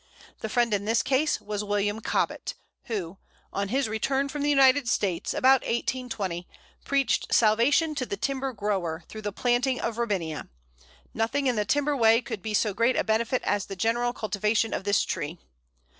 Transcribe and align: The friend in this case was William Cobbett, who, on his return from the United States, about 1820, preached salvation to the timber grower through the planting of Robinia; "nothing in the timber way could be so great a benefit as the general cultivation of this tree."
The 0.39 0.49
friend 0.49 0.73
in 0.73 0.85
this 0.85 1.03
case 1.03 1.39
was 1.39 1.63
William 1.63 1.99
Cobbett, 2.01 2.55
who, 2.85 3.19
on 3.53 3.67
his 3.67 3.87
return 3.87 4.29
from 4.29 4.41
the 4.41 4.49
United 4.49 4.89
States, 4.89 5.31
about 5.31 5.61
1820, 5.61 6.47
preached 6.83 7.31
salvation 7.31 7.93
to 7.93 8.07
the 8.07 8.17
timber 8.17 8.51
grower 8.51 9.03
through 9.09 9.21
the 9.21 9.31
planting 9.31 9.79
of 9.79 9.99
Robinia; 9.99 10.49
"nothing 11.13 11.45
in 11.45 11.55
the 11.55 11.65
timber 11.65 11.95
way 11.95 12.19
could 12.19 12.41
be 12.41 12.55
so 12.55 12.73
great 12.73 12.95
a 12.95 13.03
benefit 13.03 13.43
as 13.43 13.67
the 13.67 13.75
general 13.75 14.11
cultivation 14.11 14.73
of 14.73 14.85
this 14.85 15.03
tree." 15.03 15.37